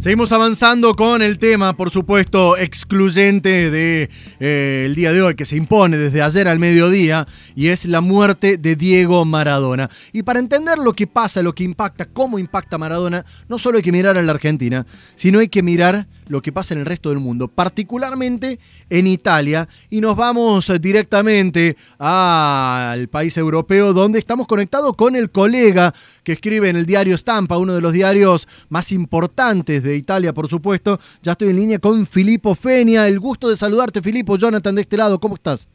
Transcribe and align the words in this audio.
Seguimos 0.00 0.30
avanzando 0.30 0.94
con 0.94 1.22
el 1.22 1.40
tema, 1.40 1.76
por 1.76 1.90
supuesto, 1.90 2.56
excluyente 2.56 3.68
del 3.68 3.72
de, 3.72 4.10
eh, 4.38 4.92
día 4.94 5.12
de 5.12 5.22
hoy, 5.22 5.34
que 5.34 5.44
se 5.44 5.56
impone 5.56 5.96
desde 5.96 6.22
ayer 6.22 6.46
al 6.46 6.60
mediodía, 6.60 7.26
y 7.56 7.66
es 7.66 7.84
la 7.84 8.00
muerte 8.00 8.58
de 8.58 8.76
Diego 8.76 9.24
Maradona. 9.24 9.90
Y 10.12 10.22
para 10.22 10.38
entender 10.38 10.78
lo 10.78 10.92
que 10.92 11.08
pasa, 11.08 11.42
lo 11.42 11.52
que 11.52 11.64
impacta, 11.64 12.04
cómo 12.04 12.38
impacta 12.38 12.78
Maradona, 12.78 13.26
no 13.48 13.58
solo 13.58 13.78
hay 13.78 13.82
que 13.82 13.90
mirar 13.90 14.16
a 14.16 14.22
la 14.22 14.30
Argentina, 14.30 14.86
sino 15.16 15.40
hay 15.40 15.48
que 15.48 15.64
mirar 15.64 16.06
lo 16.28 16.42
que 16.42 16.52
pasa 16.52 16.74
en 16.74 16.80
el 16.80 16.86
resto 16.86 17.08
del 17.08 17.18
mundo, 17.18 17.48
particularmente 17.48 18.58
en 18.90 19.06
Italia. 19.06 19.68
Y 19.90 20.00
nos 20.00 20.16
vamos 20.16 20.70
directamente 20.80 21.76
al 21.98 23.08
país 23.08 23.36
europeo, 23.36 23.92
donde 23.92 24.18
estamos 24.18 24.46
conectados 24.46 24.94
con 24.96 25.16
el 25.16 25.30
colega 25.30 25.94
que 26.22 26.32
escribe 26.32 26.68
en 26.68 26.76
el 26.76 26.86
diario 26.86 27.16
Stampa, 27.16 27.58
uno 27.58 27.74
de 27.74 27.80
los 27.80 27.92
diarios 27.92 28.46
más 28.68 28.92
importantes 28.92 29.82
de 29.82 29.96
Italia, 29.96 30.32
por 30.32 30.48
supuesto. 30.48 31.00
Ya 31.22 31.32
estoy 31.32 31.50
en 31.50 31.56
línea 31.56 31.78
con 31.78 32.06
Filippo 32.06 32.54
Fenia. 32.54 33.08
El 33.08 33.18
gusto 33.20 33.48
de 33.48 33.56
saludarte, 33.56 34.02
Filippo. 34.02 34.36
Jonathan, 34.36 34.74
de 34.74 34.82
este 34.82 34.96
lado, 34.96 35.18
¿cómo 35.18 35.34
estás? 35.34 35.66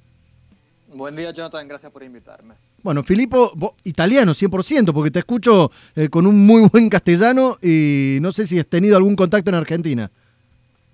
Buen 0.95 1.15
día, 1.15 1.31
Jonathan. 1.31 1.67
Gracias 1.67 1.91
por 1.91 2.03
invitarme. 2.03 2.53
Bueno, 2.83 3.01
Filippo, 3.01 3.75
italiano 3.83 4.33
100%, 4.33 4.93
porque 4.93 5.09
te 5.09 5.19
escucho 5.19 5.71
eh, 5.95 6.09
con 6.09 6.27
un 6.27 6.45
muy 6.45 6.67
buen 6.69 6.89
castellano 6.89 7.57
y 7.61 8.17
no 8.21 8.31
sé 8.31 8.45
si 8.45 8.59
has 8.59 8.67
tenido 8.67 8.97
algún 8.97 9.15
contacto 9.15 9.49
en 9.49 9.55
Argentina. 9.55 10.11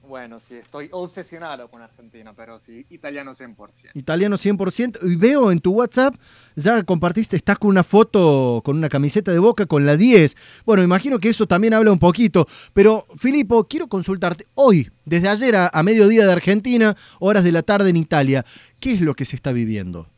Bueno, 0.10 0.40
sí, 0.40 0.56
estoy 0.56 0.90
obsesionado 0.92 1.70
con 1.70 1.84
Argentina, 1.84 2.34
pero 2.36 2.60
sí, 2.60 2.84
italiano 2.90 3.36
100%. 3.36 3.92
Italiano 3.94 4.38
100%. 4.38 4.98
Y 5.04 5.16
veo 5.16 5.52
en 5.52 5.60
tu 5.60 5.72
WhatsApp, 5.72 6.16
ya 6.56 6.82
compartiste, 6.82 7.36
estás 7.36 7.60
con 7.60 7.70
una 7.70 7.84
foto, 7.84 8.64
con 8.66 8.76
una 8.76 8.90
camiseta 8.90 9.32
de 9.32 9.38
boca 9.38 9.68
con 9.68 9.86
la 9.86 9.98
10. 9.98 10.36
Bueno, 10.66 10.82
imagino 10.82 11.20
que 11.20 11.30
eso 11.30 11.46
también 11.46 11.76
habla 11.76 11.92
un 11.92 12.00
poquito. 12.00 12.48
Pero, 12.74 13.06
Filippo, 13.18 13.66
quiero 13.66 13.86
consultarte 13.86 14.48
hoy, 14.56 14.90
desde 15.06 15.30
ayer 15.30 15.56
a, 15.56 15.84
mediodía 15.84 16.26
de 16.26 16.32
Argentina, 16.32 16.98
horas 17.20 17.44
de 17.44 17.52
la 17.52 17.62
tarde 17.62 17.92
en 17.92 17.98
Italia, 17.98 18.44
¿qué 18.82 18.94
es 18.94 19.02
lo 19.02 19.14
que 19.14 19.26
se 19.26 19.36
está 19.36 19.52
viviendo? 19.52 20.10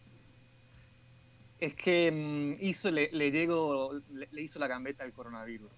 Es 1.59 1.75
que 1.75 2.09
mm, 2.09 2.63
hizo, 2.63 2.89
le, 2.91 3.09
le, 3.11 3.29
le, 3.29 4.41
hizo 4.41 4.57
la 4.57 4.67
gambeta 4.67 5.03
al 5.03 5.11
coronavirus. 5.11 5.69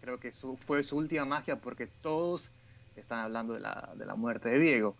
Creo 0.00 0.18
que 0.18 0.32
fue 0.32 0.82
su 0.82 0.96
última 0.96 1.24
magia 1.24 1.60
porque 1.60 1.86
todos 1.86 2.50
están 3.00 3.20
hablando 3.20 3.54
de 3.54 3.60
la, 3.60 3.90
de 3.96 4.06
la 4.06 4.14
muerte 4.14 4.50
de 4.50 4.58
Diego, 4.58 4.96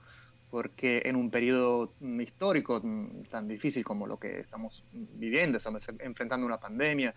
porque 0.50 1.02
en 1.04 1.16
un 1.16 1.30
periodo 1.30 1.92
histórico 2.00 2.82
tan 3.30 3.48
difícil 3.48 3.84
como 3.84 4.06
lo 4.06 4.18
que 4.18 4.40
estamos 4.40 4.84
viviendo, 4.92 5.58
estamos 5.58 5.88
enfrentando 6.00 6.46
una 6.46 6.58
pandemia, 6.58 7.14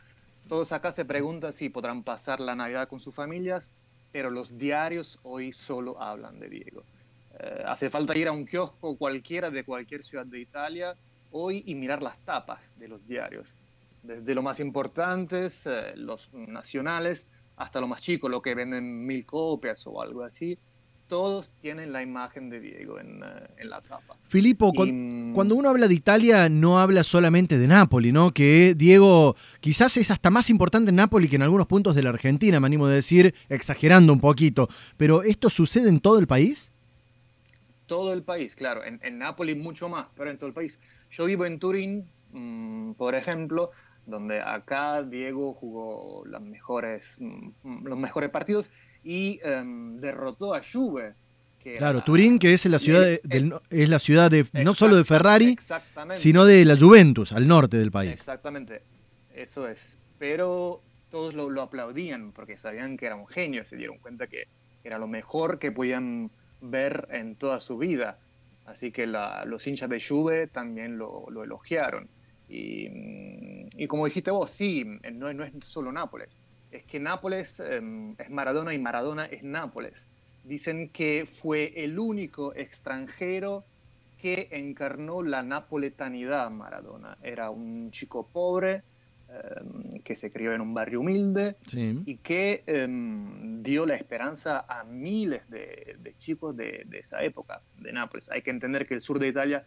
todos 0.48 0.72
acá 0.72 0.92
se 0.92 1.06
preguntan 1.06 1.54
si 1.54 1.70
podrán 1.70 2.04
pasar 2.04 2.40
la 2.40 2.56
Navidad 2.56 2.88
con 2.88 3.00
sus 3.00 3.16
familias, 3.16 3.73
pero 4.12 4.30
los 4.30 4.58
diarios 4.58 5.20
hoy 5.23 5.52
solo 5.52 6.02
hablan 6.02 6.40
de 6.40 6.50
Diego. 6.50 6.84
Eh, 7.39 7.64
hace 7.66 7.89
falta 7.89 8.17
ir 8.17 8.28
a 8.28 8.32
un 8.32 8.45
kiosco 8.45 8.95
cualquiera 8.95 9.50
de 9.50 9.66
cualquier 9.66 10.04
ciudad 10.04 10.26
de 10.26 10.39
Italia 10.39 10.95
hoy 11.32 11.64
y 11.66 11.76
mirar 11.76 12.02
las 12.02 12.17
tapas 12.20 12.62
de 12.78 12.88
los 12.88 13.06
diarios, 13.08 13.54
desde 14.04 14.34
los 14.34 14.44
más 14.44 14.60
importantes, 14.62 15.66
eh, 15.66 15.94
los 15.95 16.32
nacionales, 16.34 17.28
hasta 17.58 17.80
lo 17.80 17.88
más 17.88 18.02
chico, 18.02 18.30
lo 18.30 18.42
que 18.42 18.56
venden 18.56 19.06
mil 19.06 19.25
copias 19.25 19.86
o 19.88 20.02
algo 20.02 20.23
así, 20.23 20.58
todos 21.08 21.52
tienen 21.61 21.94
la 21.94 22.02
imagen 22.02 22.50
de 22.50 22.59
Diego 22.59 23.00
en, 23.00 23.22
eh, 23.23 23.66
la 23.66 23.81
tapa. 23.81 24.16
Filippo, 24.23 24.72
mm, 24.75 25.34
cuando 25.34 25.56
uno 25.56 25.70
habla 25.70 25.88
de 25.88 25.94
Italia 25.94 26.50
no 26.50 26.80
habla 26.80 27.03
solamente 27.03 27.58
de 27.58 27.67
Nápoli, 27.67 28.11
¿no? 28.11 28.33
Que 28.33 28.73
Diego 28.76 29.36
quizás 29.59 29.98
es 29.98 30.09
hasta 30.09 30.31
más 30.31 30.50
importante 30.50 30.89
en 30.89 30.95
Nápoli 30.95 31.30
que 31.30 31.36
en 31.36 31.44
algunos 31.44 31.67
puntos 31.67 31.95
de 31.95 32.03
la 32.03 32.09
Argentina, 32.09 32.59
me 32.59 32.67
animo 32.67 32.88
a 32.88 32.92
decir, 32.92 33.36
exagerando 33.50 34.14
un 34.14 34.20
poquito. 34.20 34.67
Pero 34.98 35.23
¿esto 35.23 35.50
sucede 35.50 35.89
en 35.89 36.00
todo 36.00 36.17
el 36.17 36.28
país? 36.28 36.72
Todo 37.86 38.14
el 38.14 38.23
país, 38.23 38.56
claro. 38.56 38.83
En, 38.83 39.00
en 39.03 39.20
Nápoli 39.20 39.53
mucho 39.53 39.89
más, 39.89 40.08
pero 40.16 40.31
en 40.31 40.38
todo 40.38 40.48
el 40.48 40.53
país. 40.53 40.80
Yo 41.11 41.26
vivo 41.26 41.45
en 41.45 41.60
Turín, 41.60 42.10
mm, 42.32 42.93
por 42.93 43.14
ejemplo, 43.14 43.70
donde 44.05 44.39
acá 44.42 45.04
Diego 45.04 45.54
jugó 45.54 46.26
las 46.27 46.42
mejores, 46.42 47.17
mm, 47.20 47.86
los 47.86 47.98
mejores 47.98 48.30
partidos 48.30 48.71
y 49.04 49.39
em, 49.43 49.98
derrotó 49.98 50.54
a 50.54 50.61
Juve. 50.61 51.14
claro, 51.77 52.04
Turín, 52.04 52.38
que 52.38 52.54
es 52.54 52.66
la 52.66 52.77
ciudad, 52.77 53.02
de, 53.02 53.60
es 53.71 53.89
la 53.89 53.99
ciudad 53.99 54.30
de 54.30 54.45
no 54.54 54.73
solo 54.76 54.95
de 54.95 55.04
Ferrari, 55.04 55.58
sino 56.10 56.45
de 56.45 56.64
la 56.64 56.77
Juventus, 56.77 57.32
al 57.32 57.48
norte 57.48 57.77
del 57.77 57.92
país. 57.92 58.14
Exactamente, 58.14 58.83
eso 59.33 59.67
es. 59.67 59.98
Pero 60.20 60.82
todos 61.10 61.33
lo, 61.33 61.61
aplaudían 61.61 62.32
porque 62.33 62.58
sabían 62.58 62.98
que 62.98 63.08
era 63.08 63.16
un 63.16 63.27
genio, 63.27 63.66
se 63.66 63.77
dieron 63.77 63.98
cuenta 63.98 64.27
que 64.27 64.48
era 64.83 64.99
lo 64.99 65.08
mejor 65.08 65.58
que 65.58 65.72
podían 65.72 66.30
ver 66.61 67.08
en 67.11 67.36
toda 67.36 67.60
su 67.60 67.77
vida. 67.77 68.20
Así 68.66 68.92
que 68.92 69.08
los 69.08 69.66
hinchas 69.66 69.89
de 69.89 70.02
Juve 70.02 70.48
también 70.48 70.98
lo, 70.98 71.26
lo 71.30 71.43
elogiaron. 71.43 72.10
Mm, 72.48 73.67
y, 73.78 73.88
como 73.88 74.06
dijiste 74.06 74.32
vos, 74.32 74.52
sí, 74.52 74.86
no, 75.14 75.33
no, 75.33 75.44
es 75.44 75.54
solo 75.61 75.92
Nápoles, 75.92 76.42
es 76.72 76.83
que 76.83 77.00
Nápoles 77.00 77.60
em, 77.60 78.16
es 78.17 78.30
Maradona 78.30 78.73
y 78.73 78.80
Maradona 78.80 79.26
es 79.26 79.44
Nápoles. 79.44 80.08
Dicen 80.44 80.89
que 80.89 81.26
fue 81.26 81.72
el 81.76 81.98
único 81.98 82.54
extranjero 82.55 83.64
que 84.17 84.48
encarnó 84.52 85.23
la 85.23 85.44
napoletanidad 85.44 86.50
Maradona. 86.52 87.17
Era 87.23 87.50
un 87.50 87.92
chico 87.92 88.28
pobre 88.28 88.84
em, 89.30 90.00
que 90.02 90.16
se 90.16 90.32
crió 90.32 90.54
en 90.54 90.61
un 90.61 90.73
barrio 90.73 91.02
humilde 91.02 91.55
y 92.05 92.17
que 92.17 92.64
em, 92.67 93.64
dio 93.64 93.86
la 93.86 93.95
esperanza 93.95 94.66
a 94.67 94.84
miles 94.84 95.50
de, 95.50 96.14
chicos 96.17 96.55
de, 96.55 96.86
esa 96.92 97.23
época, 97.23 97.61
de 97.80 97.92
Nápoles. 97.92 98.30
Hay 98.30 98.42
que 98.42 98.52
entender 98.52 98.88
que 98.88 98.94
el 98.94 99.02
sur 99.02 99.20
de 99.20 99.30
Italia 99.30 99.66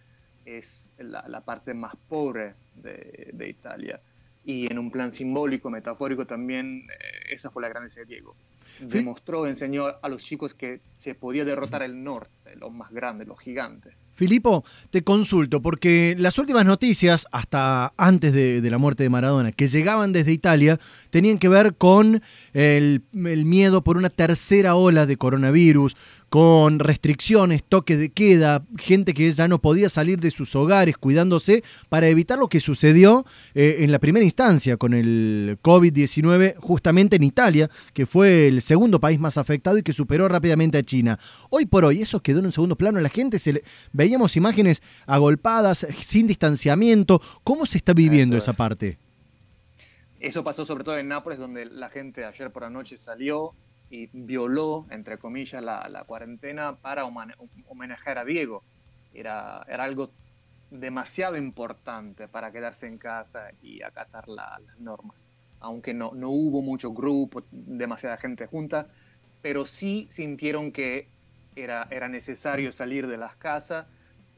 es 0.56 0.92
la, 0.98 1.40
parte 1.42 1.74
más 1.74 1.94
pobre 2.08 2.54
de, 2.74 3.48
Italia. 3.48 4.00
Y 4.44 4.70
en 4.70 4.78
un 4.78 4.90
plan 4.90 5.12
simbólico, 5.12 5.68
metafórico 5.68 6.26
también, 6.26 6.86
eh, 6.90 7.34
esa 7.34 7.50
fue 7.50 7.62
la 7.62 7.68
grandeza 7.68 8.00
de 8.00 8.06
Diego. 8.06 8.34
Demostró, 8.80 9.46
enseñó 9.46 9.86
a 10.00 10.08
los 10.08 10.24
chicos 10.24 10.54
que 10.54 10.80
se 10.96 11.14
podía 11.14 11.44
derrotar 11.44 11.82
el 11.82 12.02
norte, 12.02 12.56
los 12.56 12.72
más 12.72 12.90
grandes, 12.90 13.28
los 13.28 13.38
gigantes. 13.38 13.94
Filipo, 14.18 14.64
te 14.90 15.04
consulto, 15.04 15.62
porque 15.62 16.16
las 16.18 16.40
últimas 16.40 16.64
noticias, 16.64 17.28
hasta 17.30 17.92
antes 17.96 18.32
de, 18.32 18.68
la 18.68 18.76
muerte 18.76 19.04
de 19.04 19.10
Maradona, 19.10 19.52
que 19.52 19.68
llegaban 19.68 20.12
desde 20.12 20.32
Italia, 20.32 20.80
tenían 21.10 21.38
que 21.38 21.48
ver 21.48 21.76
con 21.76 22.20
el, 22.52 23.04
miedo 23.12 23.84
por 23.84 23.96
una 23.96 24.10
tercera 24.10 24.74
ola 24.74 25.06
de 25.06 25.16
coronavirus, 25.16 25.94
con 26.30 26.80
restricciones, 26.80 27.62
toque 27.66 27.96
de 27.96 28.10
queda, 28.10 28.64
gente 28.76 29.14
que 29.14 29.32
ya 29.32 29.46
no 29.46 29.60
podía 29.60 29.88
salir 29.88 30.18
de 30.18 30.30
sus 30.30 30.54
hogares 30.56 30.98
cuidándose 30.98 31.62
para 31.88 32.08
evitar 32.08 32.38
lo 32.38 32.48
que 32.48 32.60
sucedió 32.60 33.24
eh, 33.54 33.76
en 33.78 33.92
la 33.92 33.98
primera 33.98 34.24
instancia 34.24 34.76
con 34.76 34.92
el 34.94 35.58
COVID-19 35.62 36.56
justamente 36.58 37.16
en 37.16 37.22
Italia, 37.22 37.70
que 37.94 38.04
fue 38.04 38.48
el 38.48 38.62
segundo 38.62 39.00
país 39.00 39.18
más 39.18 39.38
afectado 39.38 39.78
y 39.78 39.82
que 39.82 39.92
superó 39.92 40.28
rápidamente 40.28 40.76
a 40.76 40.82
China. 40.82 41.18
Hoy 41.48 41.64
por 41.64 41.84
hoy 41.84 42.02
eso 42.02 42.20
quedó 42.20 42.40
en 42.40 42.46
un 42.46 42.52
segundo 42.52 42.76
plano, 42.76 43.00
la 43.00 43.08
gente 43.08 43.38
se 43.38 43.52
le... 43.52 43.62
veíamos 44.08 44.36
imágenes 44.36 44.82
agolpadas, 45.06 45.86
sin 46.00 46.26
distanciamiento, 46.26 47.20
¿cómo 47.44 47.66
se 47.66 47.76
está 47.76 47.92
viviendo 47.92 48.38
esa 48.38 48.54
parte? 48.54 48.98
Eso 50.18 50.42
pasó 50.42 50.64
sobre 50.64 50.82
todo 50.82 50.96
en 50.98 51.08
Nápoles, 51.08 51.38
donde 51.38 51.66
la 51.66 51.90
gente 51.90 52.24
ayer 52.24 52.50
por 52.50 52.62
la 52.62 52.70
noche 52.70 52.96
salió 52.96 53.52
y 53.90 54.08
violó, 54.12 54.86
entre 54.90 55.18
comillas, 55.18 55.62
la, 55.62 56.04
cuarentena 56.06 56.76
para 56.76 57.04
homenajear 57.04 58.18
a 58.18 58.24
Diego. 58.24 58.64
Era, 59.12 59.62
era 59.68 59.84
algo 59.84 60.10
demasiado 60.70 61.36
importante 61.36 62.28
para 62.28 62.50
quedarse 62.50 62.86
en 62.86 62.96
casa 62.96 63.50
y 63.62 63.82
acatar 63.82 64.26
las 64.26 64.60
normas. 64.78 65.28
Aunque 65.60 65.92
no, 65.92 66.12
no 66.14 66.30
hubo 66.30 66.62
mucho 66.62 66.92
grupo, 66.92 67.42
demasiada 67.50 68.16
gente 68.16 68.46
junta, 68.46 68.86
pero 69.42 69.66
sí 69.66 70.06
sintieron 70.10 70.72
que 70.72 71.08
era, 71.56 71.86
era 71.90 72.08
necesario 72.08 72.72
salir 72.72 73.06
de 73.06 73.18
las 73.18 73.36
casas 73.36 73.86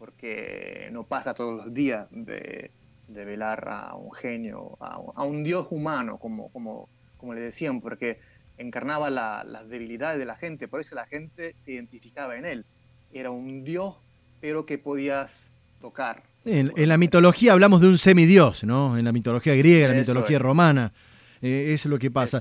porque 0.00 0.88
no 0.92 1.04
pasa 1.04 1.34
todos 1.34 1.66
los 1.66 1.74
días 1.74 2.08
de, 2.10 2.70
de 3.06 3.24
velar 3.26 3.68
a 3.68 3.94
un 3.94 4.10
genio, 4.12 4.78
a, 4.80 4.98
a, 5.14 5.24
un 5.24 5.44
dios 5.44 5.66
humano, 5.70 6.16
como, 6.16 6.48
como, 6.48 6.88
como 7.18 7.34
le 7.34 7.42
decían, 7.42 7.82
porque 7.82 8.18
encarnaba 8.56 9.10
las 9.10 9.68
debilidades 9.68 10.18
de 10.18 10.24
la 10.24 10.36
gente, 10.36 10.68
por 10.68 10.80
eso 10.80 10.94
la 10.94 11.04
gente 11.04 11.54
se 11.58 11.72
identificaba 11.72 12.38
en 12.38 12.46
él. 12.46 12.64
Era 13.12 13.30
un 13.30 13.62
dios, 13.62 13.96
pero 14.40 14.64
que 14.64 14.78
podías 14.78 15.52
tocar. 15.82 16.22
En, 16.46 16.72
la 16.88 16.96
mitología 16.96 17.52
hablamos 17.52 17.82
de 17.82 17.88
un 17.88 17.98
semidios, 17.98 18.64
¿no? 18.64 18.96
En 18.96 19.04
la 19.04 19.12
mitología 19.12 19.54
griega, 19.54 19.88
en 19.88 19.92
la 19.92 19.98
mitología 19.98 20.38
romana, 20.38 20.94
eh, 21.42 21.72
es 21.74 21.84
lo 21.84 21.98
que 21.98 22.10
pasa. 22.10 22.40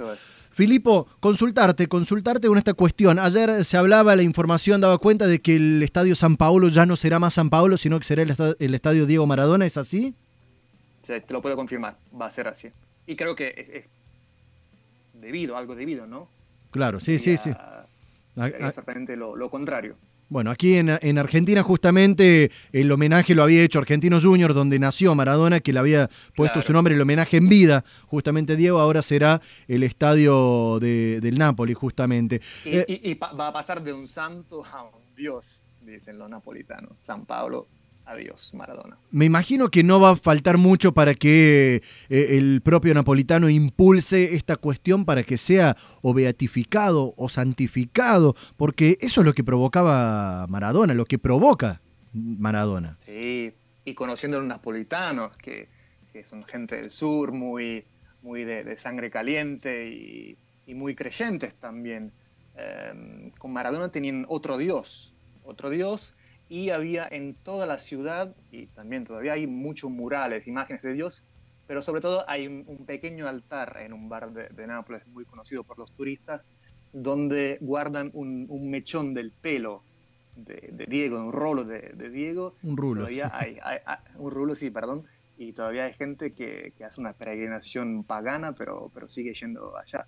Filipo, 0.52 1.08
consultarte, 1.20 1.88
consultarte 1.88 2.48
con 2.48 2.58
esta 2.58 2.74
cuestión. 2.74 3.20
Ayer 3.20 3.64
se 3.64 3.78
hablaba, 3.78 4.16
la 4.16 4.24
información 4.24 4.82
daba 4.82 4.98
cuenta 4.98 5.28
de 5.28 5.40
que 5.40 5.56
el 5.56 5.84
Estadio 5.84 6.16
San 6.16 6.38
Paolo 6.38 6.70
ya 6.70 6.86
no 6.86 6.96
será 6.96 7.20
más 7.20 7.36
San 7.36 7.50
Paolo, 7.50 7.78
sino 7.78 8.00
que 8.00 8.06
será 8.06 8.24
el, 8.24 8.74
Estadio 8.74 9.06
Diego 9.06 9.26
Maradona, 9.28 9.66
¿es 9.66 9.78
así? 9.78 10.16
Sí, 11.04 11.14
te 11.26 11.34
lo 11.34 11.42
puedo 11.42 11.56
confirmar, 11.56 11.98
va 12.20 12.26
a 12.26 12.32
ser 12.32 12.48
así. 12.48 12.70
Y 13.06 13.16
creo 13.16 13.36
que 13.36 13.54
es, 13.56 13.86
debido, 15.14 15.56
algo 15.56 15.76
debido, 15.76 16.08
¿no? 16.08 16.28
Claro, 16.72 17.00
sí, 17.00 17.20
sí, 17.20 17.38
sí. 17.38 17.52
exactamente 18.36 19.16
lo, 19.16 19.50
contrario. 19.50 19.96
Bueno, 20.30 20.52
aquí 20.52 20.76
en, 20.76 21.18
Argentina 21.18 21.64
justamente 21.64 22.52
el 22.72 22.92
homenaje 22.92 23.34
lo 23.34 23.42
había 23.42 23.64
hecho 23.64 23.80
Argentinos 23.80 24.24
Juniors, 24.24 24.54
donde 24.54 24.78
nació 24.78 25.16
Maradona, 25.16 25.60
que 25.60 25.74
le 25.74 25.80
había 25.80 26.10
puesto 26.36 26.62
su 26.62 26.72
nombre, 26.72 26.94
el 26.94 27.02
homenaje 27.02 27.38
en 27.38 27.50
vida, 27.50 27.84
justamente 28.06 28.56
Diego, 28.56 28.80
ahora 28.80 29.02
será 29.02 29.42
el 29.68 29.82
estadio 29.82 30.80
del 30.80 31.38
Napoli, 31.40 31.74
justamente. 31.74 32.42
Y, 32.64 33.12
y 33.12 33.16
va 33.16 33.48
a 33.48 33.54
pasar 33.54 33.84
de 33.84 33.92
un 33.92 34.08
santo 34.08 34.64
a 34.64 34.84
un 34.84 35.16
dios, 35.16 35.68
dicen 35.82 36.20
los 36.20 36.30
napolitanos, 36.30 37.00
San 37.00 37.26
Pablo 37.26 37.68
Adiós, 38.10 38.56
Maradona. 38.56 38.98
Me 39.12 39.26
imagino 39.26 39.70
que 39.70 39.84
no 39.84 40.00
va 40.00 40.12
a 40.12 40.16
faltar 40.16 40.58
mucho 40.58 40.96
para 40.96 41.14
que 41.14 41.84
eh, 42.10 42.38
el 42.40 42.60
propio 42.64 42.92
napolitano 42.96 43.50
impulse 43.50 44.34
esta 44.34 44.56
cuestión 44.56 45.06
para 45.06 45.22
que 45.22 45.38
sea 45.38 45.78
o 46.02 46.16
beatificado 46.16 47.14
o 47.18 47.30
santificado, 47.30 48.36
porque 48.58 48.98
eso 49.02 49.22
es 49.22 49.28
lo 49.28 49.34
que 49.34 49.44
provocaba 49.44 50.48
Maradona, 50.48 50.96
lo 50.96 51.06
que 51.06 51.20
provoca 51.20 51.82
Maradona. 52.12 52.98
Sí, 53.06 53.54
y 53.86 53.94
conociendo 53.94 54.38
a 54.38 54.40
los 54.40 54.50
napolitanos, 54.50 55.38
que, 55.38 55.70
son 56.24 56.44
gente 56.44 56.78
del 56.78 56.90
sur, 56.90 57.32
muy, 57.32 57.86
muy 58.24 58.44
de, 58.44 58.76
sangre 58.80 59.12
caliente 59.12 59.88
y, 59.88 60.36
muy 60.74 60.96
creyentes 60.96 61.54
también. 61.54 62.12
Eh, 62.58 63.32
con 63.38 63.54
Maradona 63.54 63.92
tenían 63.92 64.26
otro 64.30 64.58
Dios, 64.58 65.14
otro 65.44 65.70
Dios 65.70 66.16
y 66.50 66.72
había 66.72 67.08
en 67.10 67.36
toda 67.36 67.68
la 67.68 67.78
ciudad, 67.78 68.36
y 68.52 68.66
también 68.68 69.06
todavía 69.06 69.34
hay 69.34 69.46
muchos 69.46 69.92
murales, 69.92 70.48
imágenes 70.48 70.82
de 70.82 70.94
Dios, 70.94 71.24
pero 71.68 71.84
sobre 71.84 72.02
todo 72.02 72.28
hay 72.28 72.48
un, 72.48 72.86
pequeño 72.88 73.28
altar 73.28 73.78
en 73.80 73.94
un 73.94 74.10
bar 74.10 74.32
de, 74.32 74.68
Nápoles 74.68 75.06
muy 75.08 75.24
conocido 75.26 75.64
por 75.64 75.78
los 75.78 75.92
turistas, 75.92 76.42
donde 76.92 77.60
guardan 77.62 78.10
un, 78.14 78.72
mechón 78.72 79.14
del 79.14 79.32
pelo 79.32 79.84
de, 80.36 80.88
Diego, 80.90 81.24
un 81.24 81.32
rolo 81.32 81.64
de, 81.64 82.10
Diego. 82.10 82.56
Un 82.64 82.76
rulo. 82.76 83.02
Todavía 83.02 83.30
hay, 83.32 83.60
un 84.18 84.32
rulo, 84.32 84.56
sí, 84.56 84.72
perdón. 84.72 85.06
Y 85.38 85.54
todavía 85.54 85.86
hay 85.86 85.94
gente 85.94 86.34
que, 86.34 86.74
que 86.76 86.84
hace 86.84 87.00
una 87.00 87.14
peregrinación 87.14 88.04
pagana, 88.04 88.54
pero, 88.54 88.90
pero 88.92 89.08
sigue 89.08 89.34
yendo 89.36 89.78
allá. 89.78 90.08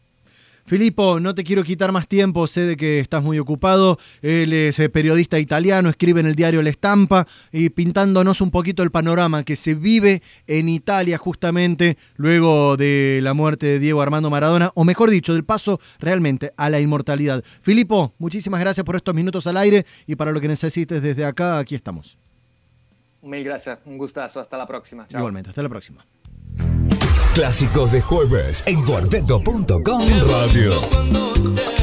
Filipo, 0.66 1.20
no 1.20 1.36
te 1.36 1.44
quiero 1.44 1.64
quitar 1.64 1.92
más 1.92 2.08
tiempo, 2.08 2.48
sé 2.48 2.62
de 2.62 2.78
que 2.78 3.00
estás 3.00 3.24
muy 3.24 3.40
ocupado. 3.40 3.98
Él 4.22 4.54
es 4.54 4.80
eh, 4.80 4.90
periodista 4.90 5.40
italiano, 5.40 5.90
escribe 5.90 6.20
en 6.20 6.28
el 6.28 6.36
diario 6.36 6.62
La 6.62 6.70
Estampa 6.70 7.28
y 7.52 7.70
pintándonos 7.70 8.42
un 8.42 8.52
poquito 8.52 8.84
el 8.84 8.92
panorama 8.92 9.44
que 9.44 9.56
se 9.56 9.76
vive 9.76 10.22
en 10.48 10.70
Italia 10.70 11.18
justamente 11.18 11.98
luego 12.16 12.78
de 12.78 13.20
la 13.22 13.34
muerte 13.34 13.66
de 13.66 13.80
Diego 13.80 14.02
Armando 14.02 14.30
Maradona, 14.30 14.72
o 14.76 14.84
mejor 14.84 15.10
dicho, 15.10 15.34
del 15.34 15.44
paso 15.44 15.80
realmente 16.00 16.52
a 16.58 16.70
la 16.70 16.80
inmortalidad. 16.80 17.44
Filipo, 17.62 18.14
muchísimas 18.18 18.60
gracias 18.60 18.86
por 18.86 18.96
estos 18.96 19.16
minutos 19.16 19.48
al 19.48 19.58
aire 19.58 19.86
y 20.08 20.16
para 20.16 20.32
lo 20.32 20.40
que 20.40 20.48
necesites 20.48 21.02
desde 21.02 21.26
acá, 21.26 21.60
aquí 21.60 21.76
estamos. 21.76 22.18
Mil 23.22 23.44
gracias, 23.44 23.80
un 23.86 23.98
gustazo, 23.98 24.40
hasta 24.40 24.58
la 24.58 24.66
próxima. 24.66 25.06
Igualmente, 25.10 25.50
hasta 25.50 25.62
la 25.62 25.70
próxima. 25.70 26.06
Clásicos 27.34 27.94
de 27.94 28.02
jueves 28.02 28.62
en 28.68 28.84
cuarteto.com 28.84 30.02
Radio. 30.30 31.81